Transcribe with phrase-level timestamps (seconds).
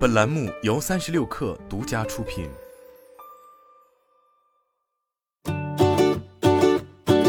[0.00, 2.48] 本栏目由三十六氪独家出品。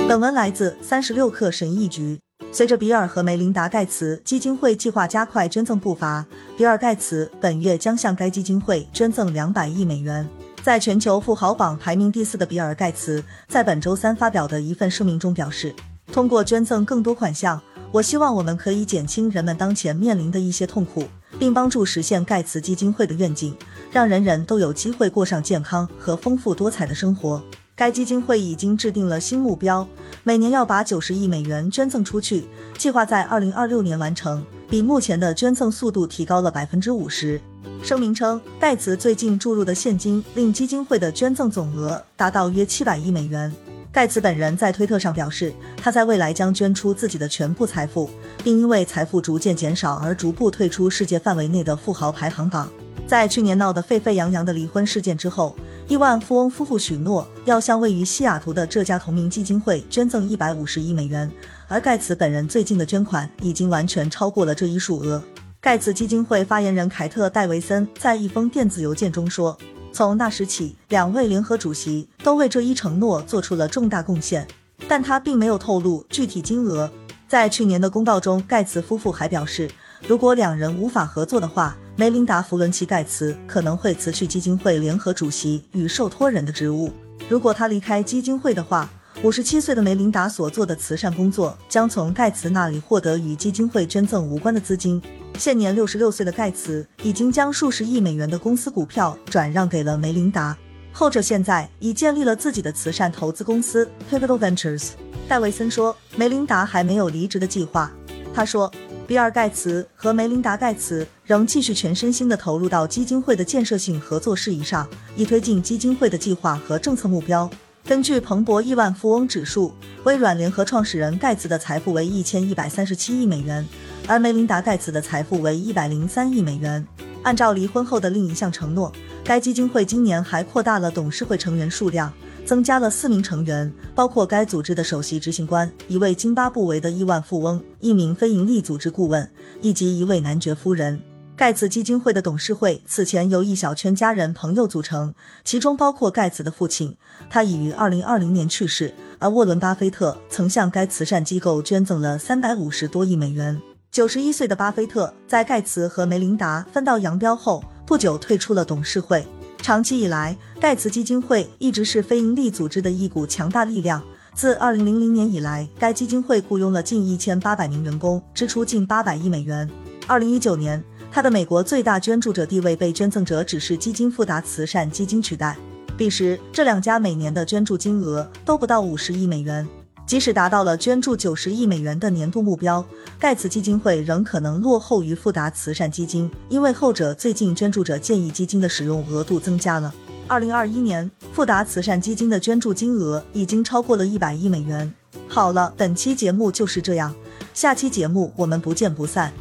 [0.08, 2.18] 本文来自三十六氪神译局。
[2.54, 10.26] 随着比尔和梅琳达·盖茨基金会计划加快捐赠步伐，比尔·盖茨本月将向该基金会捐赠两百亿美元。
[10.64, 15.76] 在全球富豪榜排名第四的比尔·盖茨，在本周三发表的一份声明中表示，
[16.14, 17.62] 通过捐赠更多款项，
[17.94, 21.04] 我希望我们可以减轻人们当前面临的一些痛苦，
[21.38, 23.54] 并帮助实现盖茨基金会的愿景，
[23.92, 27.44] 让人人都有机会过上健康和丰富多彩的生活。
[27.76, 29.86] 该基金会已经制定了新目标，
[30.24, 32.46] 每年要把九十亿美元捐赠出去，
[32.78, 37.42] 计划在二零二六年完成，比目前的捐赠速度提高了百分之五十。
[37.84, 43.54] 声明称，盖茨最近注入的现金令基金会的捐赠总额达到约七百亿美元。
[43.92, 48.10] 盖茨本人在推特上表示，他在未来将捐出自己的全部财富，
[48.44, 52.72] 并因为财富逐渐减少而逐步退出世界范围内的富豪排行榜。
[53.06, 55.56] 在去年闹得沸沸扬扬的离婚事件之后。
[55.88, 61.30] 亿万富翁夫妇许诺要向位于西雅图的这家同名基金会捐赠一百五十亿美元，
[61.68, 65.22] 而盖茨本人最近的捐款已经完全超过了这一数额。
[65.60, 69.58] 盖茨基金会发言人凯特·戴维森在一封电子邮件中说
[69.94, 74.48] ：“从那时起，两位联合主席都为这一承诺做出了重大贡献，
[74.88, 76.90] 但他并没有透露具体金额。”
[77.28, 79.72] 在去年的公告中，盖茨夫妇还表示，
[80.06, 86.92] 如果两人无法合作的话，梅琳达·弗伦奇·盖茨可能会辞去基金会联合主席与受托人的职务。
[87.30, 88.90] 如果他离开基金会的话，
[89.24, 95.02] 五十七岁的梅琳达所做的慈善工作将从盖茨那里获得与基金会捐赠无关的资金。
[95.38, 100.56] 现年六十六岁的盖茨已经将数十亿美元的公司股票转让给了梅琳达，
[100.92, 104.90] 后者现在已建立了自己的慈善投资公司 Pivotal Ventures。
[105.28, 107.92] 戴维森说，梅琳达还没有离职的计划。
[108.34, 108.72] 他说。
[109.08, 117.50] 比尔·盖茨和梅琳达·盖茨仍继续全身心地投入到基金会的建设性合作事宜上，以推进基金会的计划和政策目标。
[117.86, 119.74] 根据彭博亿万富翁指数，
[120.06, 123.68] 微软联合创始人盖茨的财富为一千一百三十七亿美元，
[124.12, 126.86] 而梅琳达·盖茨的财富为一百零三亿美元。
[127.24, 128.92] 按照离婚后的另一项承诺，
[129.24, 132.12] 该基金会今年还扩大了董事会成员数量。
[132.46, 141.02] 增加了四名成员，包括该组织的首席执行官、一位津巴布韦的亿万富翁、一名非营利组织顾问以及一位男爵夫人。
[141.38, 145.14] 盖茨基金会的董事会此前由一小圈家人朋友组成，
[145.46, 146.98] 其中包括盖茨的父亲，
[147.30, 148.94] 他已于二零二零年去世。
[149.20, 153.62] 而沃伦·巴菲特曾向该慈善机构捐赠了三百五十多亿美元。
[153.92, 159.28] 九十一岁的巴菲特在盖茨和梅琳达分道扬镳后不久退出了董事会。
[159.58, 164.02] 长期以来，盖茨基金会一直是非营利组织的一股强大力量。
[164.34, 169.70] 自2000年以来，该基金会雇佣了近1800名员工，支出近800亿美元。
[170.08, 170.82] 2019年，
[171.12, 175.58] 他的美国最大捐助者地位被捐赠者指示基金富达慈善基金取代。
[175.98, 179.68] 彼时，这两家每年的捐助金额都不到50亿美元。
[180.12, 182.86] 即使达到了捐助九十亿美元的年度目标，
[183.18, 189.94] 盖茨基金会仍可能落后于富达慈善基金，因为后者最近捐助者建议基金的使用额度增加了。
[190.28, 194.94] 二零二一年，富达慈善基金的捐助金额已经超过了一百亿美元。
[195.30, 197.16] 好了，本期节目就是这样，
[197.54, 199.32] 下期节目我们不见不散。